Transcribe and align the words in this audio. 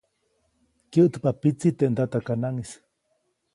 Kyäʼtpa 0.91 1.29
pitsi 1.41 1.69
teʼ 1.77 1.89
ndatakanaʼŋʼis. 1.91 2.71